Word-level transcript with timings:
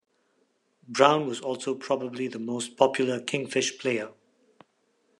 Brown 0.87 1.27
was 1.27 1.41
also 1.41 1.75
probably 1.75 2.27
the 2.27 2.39
most 2.39 2.75
popular 2.75 3.19
Kingfish 3.21 3.77
player. 3.77 4.09